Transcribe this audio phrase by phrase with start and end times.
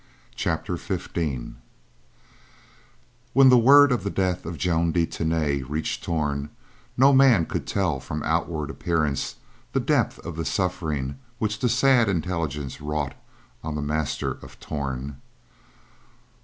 [0.35, 1.17] CHAPTER XV
[3.33, 6.49] When word of the death of Joan de Tany reached Torn,
[6.97, 9.35] no man could tell from outward appearance
[9.73, 13.13] the depth of the suffering which the sad intelligence wrought
[13.63, 15.21] on the master of Torn.